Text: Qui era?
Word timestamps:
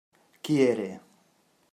Qui 0.47 0.55
era? 0.71 0.89